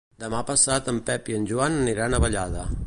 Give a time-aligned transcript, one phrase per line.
[0.21, 2.69] Demà passat en Pep i en Joan aniran a Vallada.